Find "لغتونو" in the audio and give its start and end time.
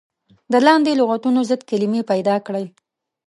0.99-1.39